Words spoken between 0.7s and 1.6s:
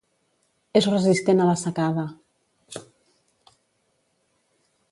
És resistent a la